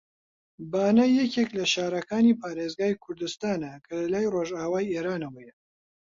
[0.71, 5.53] بانە یەکێک لە شارەکانی پارێزگای کوردستانە کە لە لای ڕۆژئاوای ئێرانەوەیە